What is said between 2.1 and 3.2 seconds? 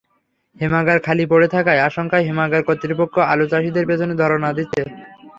হিমাগার কর্তৃপক্ষ